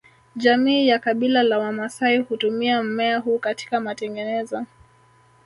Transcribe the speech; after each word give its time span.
Jamii 0.35 0.87
ya 0.87 0.99
Kabila 0.99 1.43
la 1.43 1.59
Wamaasai 1.59 2.17
hutumia 2.17 2.83
mmea 2.83 3.19
huu 3.19 3.39
katika 3.39 3.79
matengenezo 3.79 4.65